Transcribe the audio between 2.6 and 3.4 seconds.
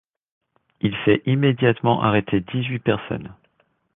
personnes.